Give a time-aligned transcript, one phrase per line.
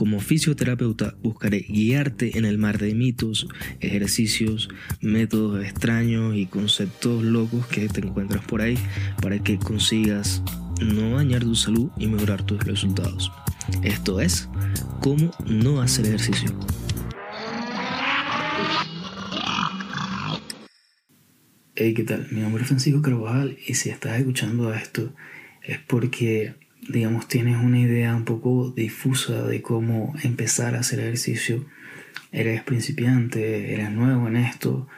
[0.00, 3.46] Como fisioterapeuta buscaré guiarte en el mar de mitos,
[3.80, 4.70] ejercicios,
[5.02, 8.78] métodos extraños y conceptos locos que te encuentras por ahí
[9.20, 10.42] para que consigas
[10.80, 13.30] no dañar tu salud y mejorar tus resultados.
[13.82, 14.48] Esto es,
[15.02, 16.58] cómo no hacer ejercicio.
[21.74, 22.26] Hey, ¿qué tal?
[22.30, 25.12] Mi nombre es Francisco Carvajal y si estás escuchando esto
[25.62, 26.54] es porque
[26.88, 31.64] digamos, tienes una idea un poco difusa de cómo empezar a hacer ejercicio,
[32.32, 34.88] eres principiante, eres nuevo en esto,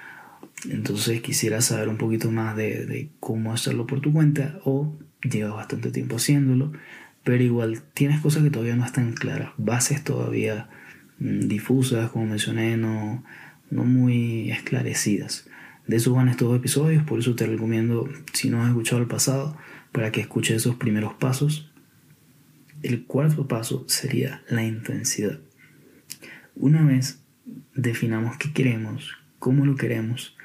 [0.68, 5.90] entonces quisieras saber un poquito más de, cómo hacerlo por tu cuenta o llevas bastante
[5.90, 6.72] tiempo haciéndolo,
[7.24, 10.68] pero igual tienes cosas que todavía no están claras, bases todavía
[11.18, 13.24] mm, difusas, como mencioné, no,
[13.70, 15.48] no muy esclarecidas.
[15.86, 19.56] De eso van estos episodios, por eso te recomiendo, si no has escuchado el pasado,
[19.90, 21.71] para que escuches esos primeros pasos
[22.82, 25.40] el cuarto paso sería la intensidad.
[26.54, 27.22] Una vez
[27.74, 30.36] definamos qué queremos, cómo lo queremos,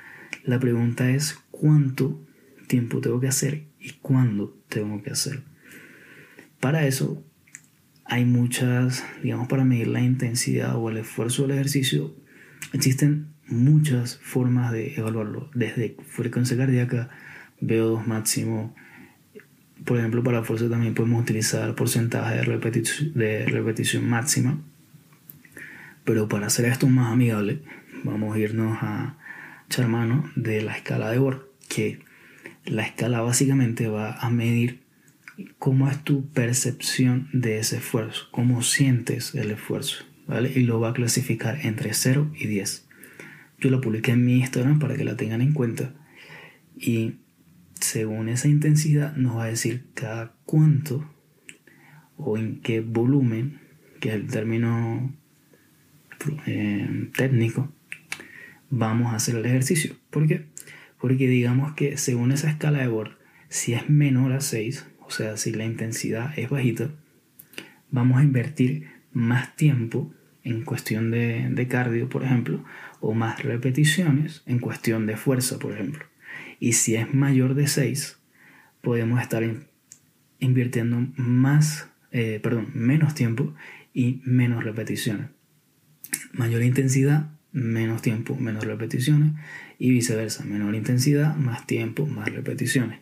[0.44, 2.24] la pregunta es cuánto
[2.68, 5.44] tiempo tengo que hacer y cuándo tengo que hacer.
[6.60, 7.24] Para eso
[8.06, 12.16] hay muchas, digamos, para medir la intensidad o el esfuerzo del ejercicio,
[12.74, 17.10] existen muchas formas de evaluarlo, desde frecuencia cardíaca,
[17.62, 18.76] VO2 máximo,
[19.86, 24.60] por ejemplo, para fuerza también podemos utilizar porcentaje de, repetición, de repetición máxima.
[26.04, 27.62] Pero para hacer esto más amigable,
[28.04, 29.18] vamos a irnos a
[29.66, 32.00] echar mano de la escala de Borg, que
[32.66, 34.82] la escala básicamente va a medir
[35.60, 40.52] cómo es tu percepción de ese esfuerzo, cómo sientes el esfuerzo, ¿vale?
[40.56, 42.88] Y lo va a clasificar entre 0 y 10.
[43.60, 45.94] Yo lo publiqué en mi Instagram para que la tengan en cuenta.
[46.76, 47.16] Y
[47.80, 51.10] según esa intensidad nos va a decir cada cuánto
[52.18, 53.60] o en qué volumen,
[54.00, 55.14] que es el término
[56.46, 57.72] eh, técnico,
[58.70, 59.96] vamos a hacer el ejercicio.
[60.10, 60.46] ¿Por qué?
[61.00, 63.18] Porque digamos que según esa escala de Borg,
[63.50, 66.90] si es menor a 6, o sea, si la intensidad es bajita,
[67.92, 72.64] vamos a invertir más tiempo en cuestión de, de cardio, por ejemplo,
[73.00, 76.06] o más repeticiones en cuestión de fuerza, por ejemplo.
[76.60, 78.18] Y si es mayor de 6,
[78.82, 79.44] podemos estar
[80.40, 83.54] invirtiendo más, eh, perdón, menos tiempo
[83.94, 85.28] y menos repeticiones.
[86.34, 89.34] Mayor intensidad, menos tiempo, menos repeticiones
[89.80, 90.44] y viceversa.
[90.44, 93.00] Menor intensidad, más tiempo, más repeticiones.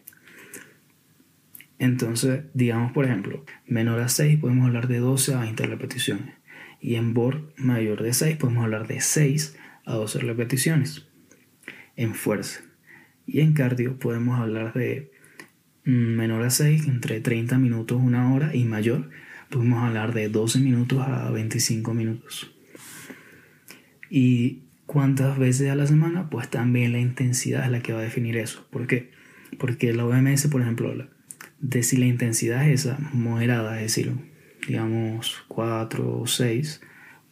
[1.78, 6.36] Entonces, digamos por ejemplo, menor a 6 podemos hablar de 12 a 20 repeticiones.
[6.80, 11.08] Y en BOR mayor de 6 podemos hablar de 6 a 12 repeticiones.
[11.96, 12.62] En fuerza.
[13.26, 15.12] Y en cardio podemos hablar de
[15.84, 19.10] menor a 6, entre 30 minutos, una hora, y mayor,
[19.50, 22.52] podemos hablar de 12 minutos a 25 minutos.
[24.10, 26.30] ¿Y cuántas veces a la semana?
[26.30, 28.68] Pues también la intensidad es la que va a definir eso.
[28.72, 29.12] ¿Por qué?
[29.60, 30.94] Porque la OMS, por ejemplo,
[31.60, 34.14] de si la intensidad es esa, moderada, es decir,
[34.68, 36.82] digamos 4 o 6,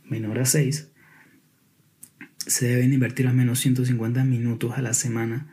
[0.06, 0.90] menor a 6,
[2.38, 5.53] se deben invertir al menos 150 minutos a la semana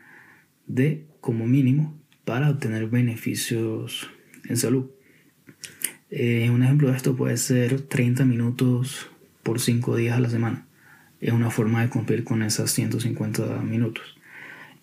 [0.75, 4.09] de como mínimo para obtener beneficios
[4.49, 4.87] en salud.
[6.11, 9.09] Eh, un ejemplo de esto puede ser 30 minutos
[9.43, 10.67] por 5 días a la semana.
[11.21, 14.17] Es una forma de cumplir con esas 150 minutos.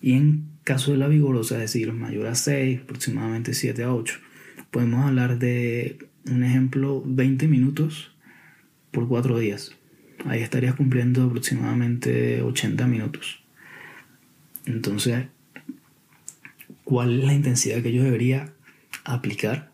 [0.00, 4.18] Y en caso de la vigorosa, es decir, mayor a 6, aproximadamente 7 a 8,
[4.70, 5.98] podemos hablar de
[6.30, 8.12] un ejemplo 20 minutos
[8.90, 9.72] por 4 días.
[10.26, 13.42] Ahí estarías cumpliendo aproximadamente 80 minutos.
[14.66, 15.26] Entonces,
[16.88, 18.54] cuál es la intensidad que yo debería
[19.04, 19.72] aplicar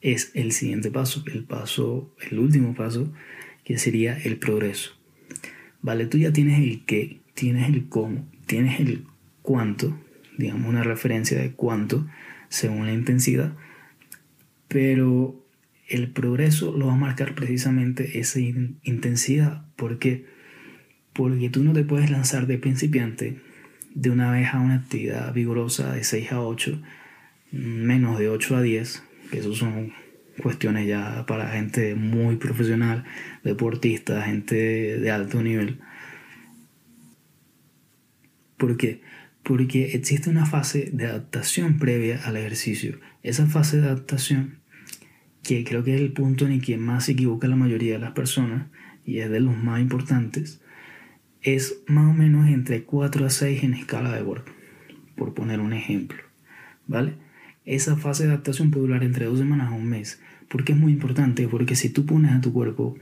[0.00, 3.12] es el siguiente paso, el paso, el último paso,
[3.62, 4.92] que sería el progreso.
[5.82, 9.04] Vale, tú ya tienes el qué, tienes el cómo, tienes el
[9.42, 10.00] cuánto,
[10.38, 12.06] digamos una referencia de cuánto
[12.48, 13.54] según la intensidad,
[14.68, 15.44] pero
[15.88, 19.66] el progreso lo va a marcar precisamente esa intensidad.
[19.76, 20.24] ¿Por qué?
[21.12, 23.51] Porque tú no te puedes lanzar de principiante
[23.94, 26.80] de una vez a una actividad vigorosa de 6 a 8,
[27.52, 29.92] menos de 8 a 10, que esos son
[30.40, 33.04] cuestiones ya para gente muy profesional,
[33.44, 35.80] deportista, gente de alto nivel.
[38.56, 39.02] ¿Por qué?
[39.42, 43.00] Porque existe una fase de adaptación previa al ejercicio.
[43.22, 44.60] Esa fase de adaptación,
[45.42, 47.98] que creo que es el punto en el que más se equivoca la mayoría de
[47.98, 48.68] las personas,
[49.04, 50.61] y es de los más importantes,
[51.42, 54.44] es más o menos entre 4 a 6 en escala de Borg,
[55.16, 56.18] por poner un ejemplo.
[56.86, 57.14] ¿Vale?
[57.64, 60.20] Esa fase de adaptación puede durar entre dos semanas a un mes.
[60.48, 61.46] ¿Por qué es muy importante?
[61.48, 62.96] Porque si tú pones a tu cuerpo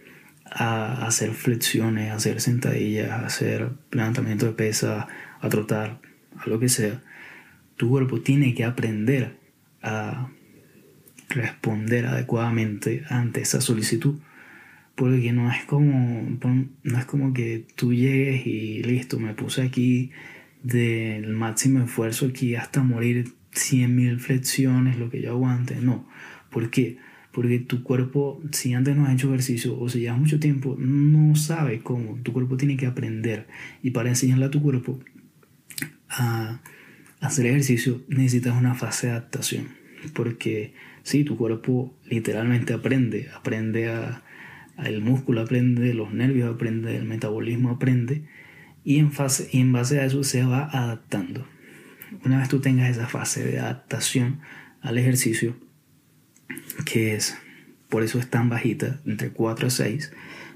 [0.45, 5.07] a hacer flexiones, a hacer sentadillas, a hacer levantamiento de pesas,
[5.41, 6.01] a trotar,
[6.39, 7.03] a lo que sea,
[7.77, 9.39] tu cuerpo tiene que aprender
[9.83, 10.29] a
[11.31, 14.17] responder adecuadamente ante esa solicitud.
[15.01, 16.29] Porque no es como,
[16.83, 20.11] no es como que tú llegues y listo, me puse aquí
[20.63, 25.77] del máximo esfuerzo aquí hasta morir 100.000 flexiones, lo que yo aguante.
[25.77, 26.07] No.
[26.51, 26.99] ¿Por qué?
[27.33, 31.35] Porque tu cuerpo, si antes no has hecho ejercicio o si llevas mucho tiempo, no
[31.35, 32.19] sabe cómo.
[32.23, 33.47] Tu cuerpo tiene que aprender.
[33.83, 35.01] Y para enseñarle a tu cuerpo
[36.11, 36.61] a
[37.21, 39.69] hacer ejercicio, necesitas una fase de adaptación.
[40.13, 40.75] Porque
[41.05, 43.31] si tu cuerpo literalmente aprende.
[43.35, 44.25] Aprende a,
[44.85, 48.25] el músculo, aprende los nervios, aprende el metabolismo, aprende.
[48.85, 51.47] Y en, fase, y en base a eso se va adaptando.
[52.25, 54.41] Una vez tú tengas esa fase de adaptación
[54.81, 55.57] al ejercicio,
[56.85, 57.37] que es,
[57.89, 60.13] por eso es tan bajita, entre 4 a 6,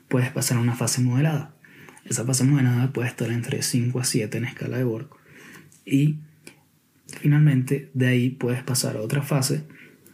[0.08, 1.54] puedes pasar a una fase moderada.
[2.04, 5.08] Esa fase moderada puede estar entre 5 a 7 en escala de Borg.
[5.84, 6.18] Y
[7.06, 9.64] finalmente de ahí puedes pasar a otra fase,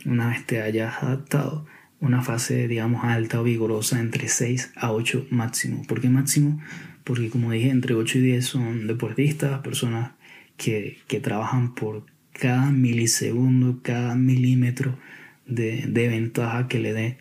[0.04, 1.66] una vez te hayas adaptado,
[2.00, 5.84] una fase digamos alta o vigorosa entre 6 a 8 máximo.
[5.86, 6.60] ¿Por qué máximo?
[7.04, 10.12] Porque como dije, entre 8 y 10 son deportistas, personas
[10.56, 14.98] que, que trabajan por cada milisegundo, cada milímetro
[15.46, 17.18] de, de ventaja que le dé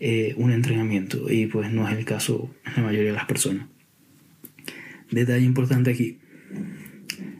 [0.00, 3.66] eh, un entrenamiento y pues no es el caso en la mayoría de las personas.
[5.10, 6.18] Detalle importante aquí,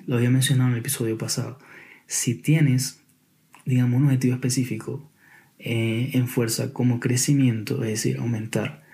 [0.06, 1.58] lo había mencionado en el episodio pasado,
[2.06, 3.00] si tienes,
[3.64, 5.10] digamos, un objetivo específico
[5.58, 8.84] eh, en fuerza como crecimiento, es decir, aumentar,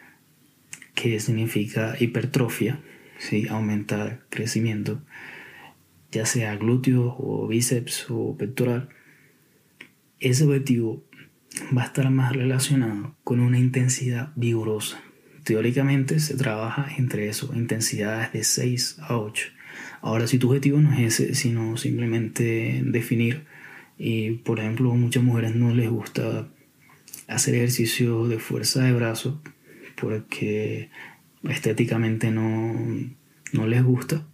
[0.94, 2.80] que significa hipertrofia,
[3.18, 3.48] ¿sí?
[3.48, 5.02] aumentar crecimiento,
[6.12, 8.88] ya sea glúteo o bíceps o pectoral,
[10.18, 11.02] ese objetivo
[11.76, 15.00] va a estar más relacionado con una intensidad vigorosa.
[15.44, 19.48] Teóricamente se trabaja entre eso, intensidades de 6 a 8.
[20.02, 23.44] Ahora, si tu objetivo no es ese, sino simplemente definir,
[24.02, 26.49] y por ejemplo, a muchas mujeres no les gusta
[27.29, 29.43] hacer ejercicio de fuerza de brazo
[30.00, 30.88] porque
[31.47, 32.75] estéticamente no,
[33.52, 34.26] no les gusta,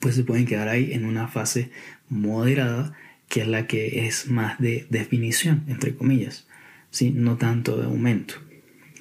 [0.00, 1.70] pues se pueden quedar ahí en una fase
[2.08, 2.96] moderada
[3.28, 6.48] que es la que es más de definición, entre comillas,
[6.90, 7.12] ¿sí?
[7.12, 8.34] no tanto de aumento.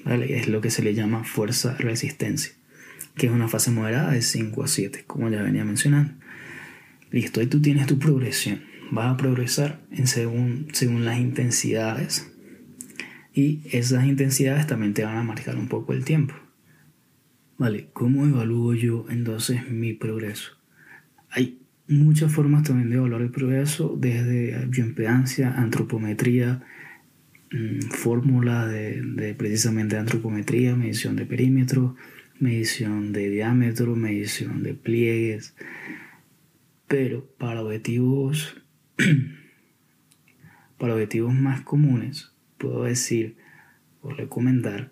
[0.06, 0.38] ¿vale?
[0.38, 2.54] Es lo que se le llama fuerza-resistencia,
[3.16, 6.14] que es una fase moderada de 5 a 7, como ya venía mencionando.
[7.10, 8.77] Listo, ahí tú tienes tu progresión.
[8.92, 12.32] Vas a progresar en según, según las intensidades
[13.34, 16.34] y esas intensidades también te van a marcar un poco el tiempo.
[17.58, 20.54] Vale, ¿cómo evalúo yo entonces mi progreso?
[21.30, 26.64] Hay muchas formas también de evaluar el progreso, desde bioimpedancia, antropometría,
[27.52, 31.96] mm, fórmula de, precisamente antropometría, medición de perímetro,
[32.40, 35.56] medición de diámetro, medición de pliegues.
[36.88, 38.56] Pero para objetivos,
[40.78, 43.38] para objetivos más comunes, puedo decir
[44.02, 44.92] o recomendar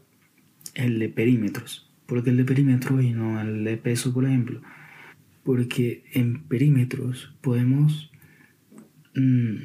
[0.73, 1.91] el de perímetros.
[2.05, 4.61] Porque el de perímetros y no el de peso, por ejemplo
[5.45, 8.11] porque en perímetros podemos
[9.13, 9.57] mm,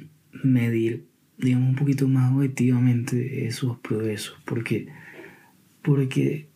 [0.45, 1.07] medir,
[1.39, 4.39] digamos, un poquito más objetivamente esos progresos.
[4.45, 4.89] porque
[5.81, 6.50] Porque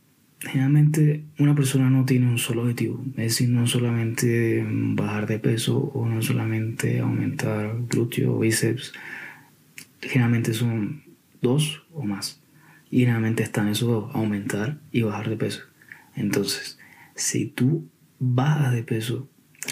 [0.46, 5.78] generalmente una persona no tiene un solo objetivo, es decir, no solamente bajar de peso
[5.78, 8.92] o no solamente aumentar glúteo o bíceps,
[10.00, 11.02] generalmente son
[11.40, 12.40] dos o más.
[12.90, 15.62] Y generalmente están esos dos, aumentar y bajar de peso.
[16.14, 16.78] Entonces,
[17.14, 19.28] si tú bajas de peso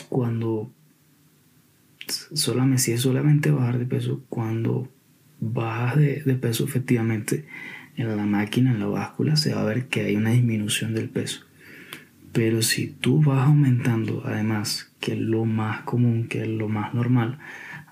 [0.08, 0.72] cuando
[2.06, 4.88] solamente si es solamente bajar de peso cuando
[5.40, 7.46] bajas de, peso efectivamente
[7.96, 11.08] en la máquina en la báscula se va a ver que hay una disminución del
[11.08, 11.44] peso
[12.32, 16.94] pero si tú vas aumentando además que es lo más común que es lo más
[16.94, 17.38] normal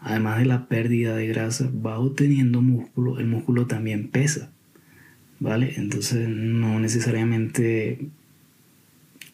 [0.00, 4.50] además de la pérdida de grasa vas obteniendo músculo el músculo también pesa
[5.38, 8.10] vale entonces no necesariamente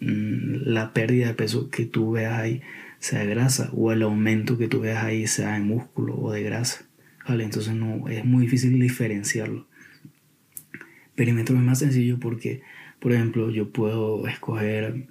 [0.01, 2.61] Mm, la pérdida de peso que tú veas ahí
[2.99, 6.43] sea de grasa o el aumento que tú veas ahí sea de músculo o de
[6.43, 6.85] grasa.
[7.27, 7.45] ¿Vale?
[7.45, 9.67] Entonces no, es muy difícil diferenciarlo.
[11.17, 12.63] Perímetro es más sencillo porque,
[13.01, 15.09] por ejemplo, yo puedo escoger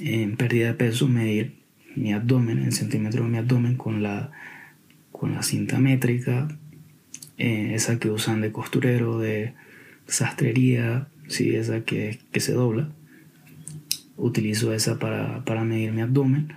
[0.00, 1.54] en pérdida de peso, medir
[1.94, 4.32] mi abdomen, el centímetro de mi abdomen con la,
[5.12, 6.48] con la cinta métrica,
[7.38, 9.54] eh, esa que usan de costurero, de
[10.06, 12.90] sastrería, sí, esa que, que se dobla.
[14.16, 16.52] Utilizo esa para, para medir mi abdomen.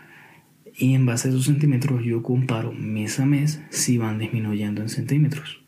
[0.75, 4.89] Y en base a esos centímetros yo comparo mes a mes si van disminuyendo en
[4.89, 5.66] centímetros.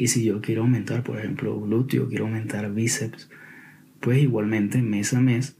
[0.00, 3.28] Y si yo quiero aumentar, por ejemplo, glúteo, quiero aumentar bíceps,
[4.00, 5.58] pues igualmente mes a mes,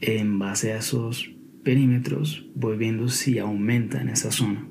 [0.00, 1.32] en base a esos
[1.64, 4.66] perímetros, voy viendo si aumenta en esa zona.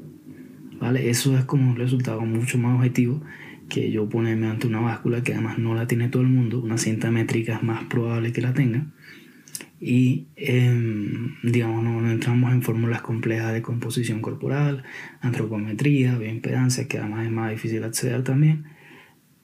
[0.80, 1.12] ¿Vale?
[1.12, 3.22] Eso es como un resultado mucho más objetivo
[3.70, 6.80] que yo ponerme ante una báscula que además no la tiene todo el mundo, una
[6.80, 8.88] cinta métrica es más probable que la tenga.
[9.80, 14.84] Y em, digamos, no, entramos en fórmulas complejas de composición corporal,
[15.22, 18.76] antropometría, bioimpedancia, que además es más difícil acceder también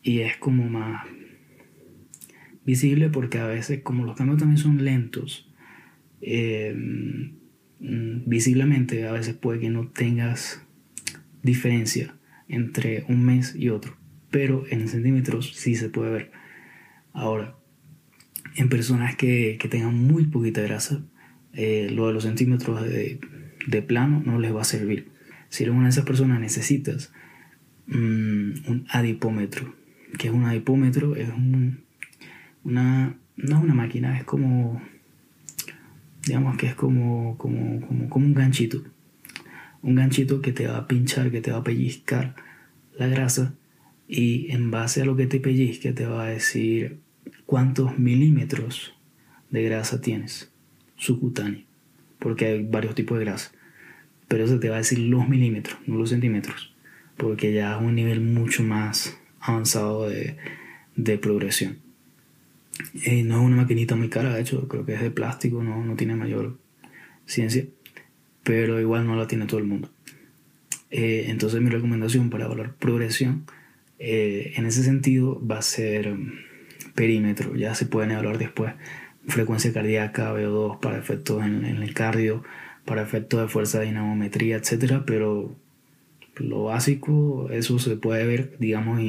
[0.03, 1.07] y es como más
[2.65, 5.49] visible porque a veces como los cambios también son lentos
[6.21, 6.73] eh,
[7.79, 10.65] mm, visiblemente a veces puede que no tengas
[11.41, 12.15] diferencia
[12.47, 13.97] entre un mes y otro
[14.33, 16.31] pero en centímetros sí se puede ver.
[17.13, 17.55] Ahora
[18.55, 21.05] en personas que, tengan muy poquita grasa
[21.53, 23.19] eh, lo de los centímetros de,
[23.67, 25.11] de, plano no les va a servir.
[25.49, 27.13] Si eres una de esas personas necesitas
[27.85, 29.75] mm, un adipómetro
[30.17, 31.29] que es un adipómetro, es
[32.63, 34.81] una, no es una máquina, es como,
[36.25, 38.83] digamos que es como, como, como, un ganchito.
[39.81, 42.35] Un ganchito que te va a pinchar, que te va a pellizcar
[42.97, 43.53] la grasa
[44.07, 46.99] y en base a lo que te pellizque te va a decir
[47.45, 48.93] cuántos milímetros
[49.49, 50.51] de grasa tienes
[50.95, 51.63] subcutánea,
[52.19, 53.51] porque hay varios tipos de grasa,
[54.27, 56.73] pero eso te va a decir los milímetros, no los centímetros,
[57.17, 60.37] porque ya es un nivel mucho más avanzado de,
[60.95, 61.77] de progresión.
[63.05, 65.83] Eh, no es una maquinita muy cara, de hecho, creo que es de plástico, no,
[65.83, 66.57] no tiene mayor
[67.25, 67.65] ciencia,
[68.43, 69.89] pero igual no la tiene todo el mundo.
[70.89, 73.45] Eh, entonces mi recomendación para evaluar progresión
[73.97, 76.33] eh, en ese sentido va a ser mm,
[76.93, 78.73] perímetro, ya se pueden evaluar después
[79.27, 82.43] frecuencia cardíaca, VO2 para efectos en, en el cardio,
[82.85, 85.55] para efectos de fuerza de dinamometría, etcétera, pero
[86.35, 88.99] lo básico, eso se puede ver, digamos,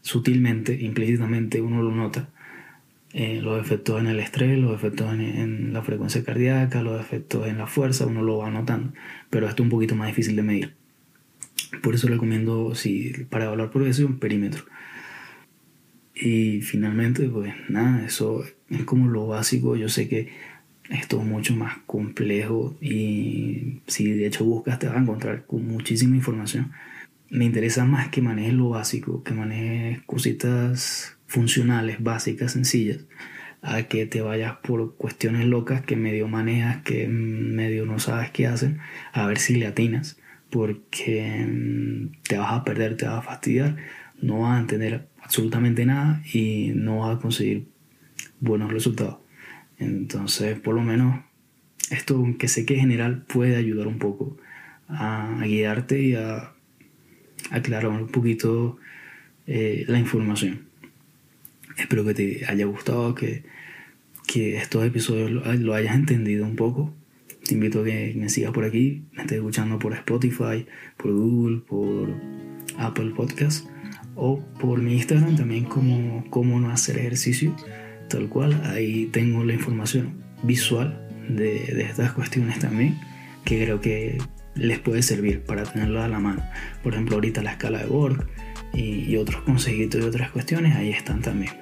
[0.00, 2.30] sutilmente, implícitamente, uno lo nota.
[3.12, 7.58] Eh, los efectos en el estrés, los efectos en, la frecuencia cardíaca, los efectos en
[7.58, 8.92] la fuerza, uno lo va notando,
[9.30, 10.74] pero esto es un poquito más difícil de medir.
[11.82, 14.64] Por eso recomiendo, si, para evaluar progresión, perímetro.
[16.14, 19.76] Y finalmente, pues nada, eso es como lo básico.
[19.76, 20.28] Yo sé que
[20.90, 25.66] esto es mucho más complejo y si de hecho buscas te vas a encontrar con
[25.66, 26.72] muchísima información.
[27.30, 33.00] Me interesa más que manejes lo básico, que manejes cositas funcionales, básicas, sencillas,
[33.62, 38.46] a que te vayas por cuestiones locas que medio manejas, que medio no sabes qué
[38.46, 38.78] hacen,
[39.12, 40.18] a ver si le atinas,
[40.50, 43.76] porque mm, te vas a perder, te vas a fastidiar,
[44.20, 47.66] no vas a entender absolutamente nada y no vas a conseguir
[48.38, 49.23] buenos resultados.
[49.84, 51.22] Entonces, por lo menos,
[51.90, 54.36] esto, aunque sé que es general, puede ayudar un poco
[54.88, 56.52] a, guiarte y a
[57.50, 58.78] aclarar un poquito
[59.46, 60.66] eh, la información.
[61.76, 63.44] Espero que te haya gustado, que,
[64.26, 66.94] que estos episodios lo, hayas entendido un poco.
[67.44, 71.60] Te invito a que me sigas por aquí, me estés escuchando por Spotify, por Google,
[71.60, 72.14] por
[72.78, 73.66] Apple Podcast
[74.16, 77.54] o por mi Instagram también como cómo no hacer ejercicio
[78.08, 78.60] tal cual.
[78.64, 82.98] Ahí tengo la información visual de, estas cuestiones también,
[83.44, 84.18] que creo que
[84.54, 86.42] les puede servir para tenerlo a la mano.
[86.82, 88.26] Por ejemplo, ahorita la escala de Borg
[88.72, 91.52] y, otros consejitos y otras cuestiones, ahí están también.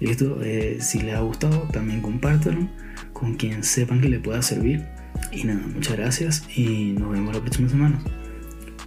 [0.00, 2.68] Listo, eh, si les ha gustado, también compártanlo
[3.12, 4.86] con quien sepan que le pueda servir.
[5.32, 7.98] Y nada, muchas gracias y nos vemos la próxima semana.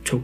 [0.04, 0.24] Chau.